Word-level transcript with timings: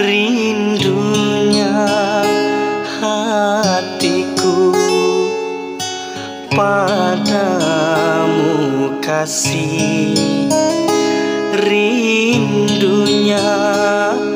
Rindunya 0.00 1.76
hatiku 2.98 4.72
padamu 6.56 8.46
kasih. 9.04 10.48
Rindunya 11.68 13.44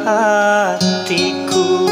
hatiku 0.00 1.84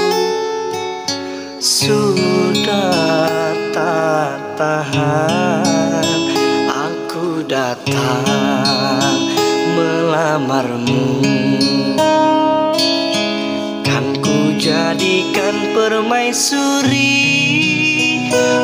tak 3.73 4.37
tahan 4.61 6.21
aku 6.69 7.41
datang 7.49 9.17
melamarmu. 9.73 11.25
Kan 13.81 14.21
ku 14.21 14.53
jadikan 14.61 15.73
permaisuri 15.73 17.25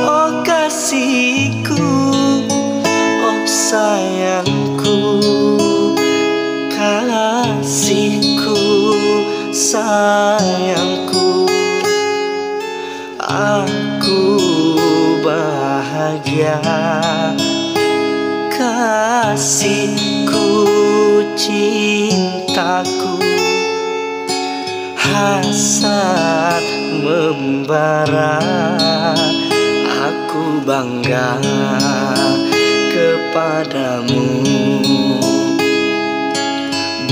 oh 0.05 0.45
kasihku 0.45 1.89
oh 3.25 3.41
sayangku 3.49 5.01
kasihku 6.77 8.61
sayangku 9.51 10.84
bahagia 16.35 16.59
kasihku 18.51 19.63
cintaku 21.39 23.19
hasad 24.99 26.65
membara. 27.03 28.43
Aku 30.05 30.59
bangga 30.67 31.39
kepadamu. 32.91 34.27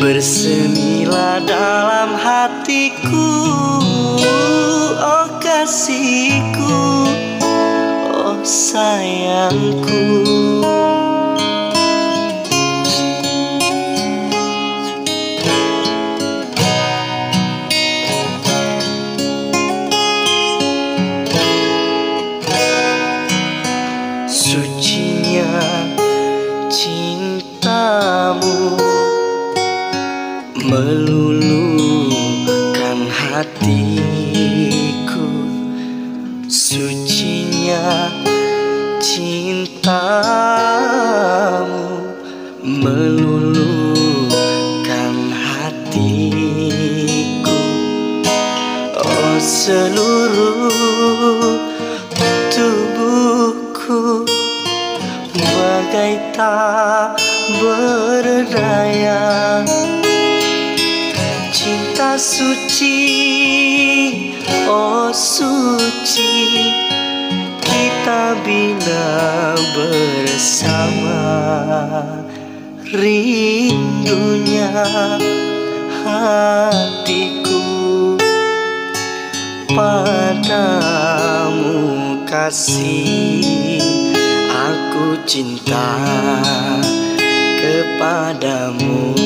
Bersemilah 0.02 1.38
dalam 1.46 2.18
hatiku 2.18 3.30
Oh 4.98 5.30
kasihku 5.38 6.91
sayangku. 8.52 10.04
Sucinya 24.28 25.48
cintamu 26.68 27.56
meluluhkan 30.60 31.88
hatiku. 33.08 34.44
Sucinya 36.52 38.12
cintamu 39.12 39.76
meluluhkan 42.64 43.36
hatiku. 45.36 47.60
Oh 48.96 49.36
seluruh 49.36 50.56
tubuhku 52.48 54.24
bagai 55.36 56.16
tak 56.32 57.20
berdaya. 57.60 59.60
Cinta 61.52 62.16
suci 62.16 62.96
oh 64.64 65.12
suci 65.12 66.32
kita 68.12 68.44
bila 68.44 69.56
bersama. 69.72 71.24
Rindunya 72.92 74.84
hatiku 76.04 77.64
padamu 79.72 81.72
kasih 82.28 83.80
aku 84.52 85.16
cinta 85.24 85.96
kepadamu. 87.64 89.16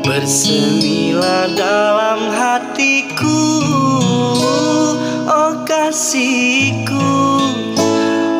Bersemilah 0.00 1.52
dalam 1.52 2.32
hatiku 2.32 3.81
kasihku, 5.92 7.04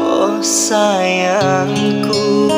oh 0.08 0.40
sayangku. 0.40 2.48